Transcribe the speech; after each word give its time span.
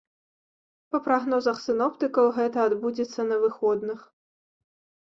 Па 0.95 1.01
прагнозах 1.07 1.57
сіноптыкаў, 1.67 2.33
гэта 2.39 2.57
адбудзецца 2.71 3.21
на 3.33 3.43
выходных. 3.47 3.99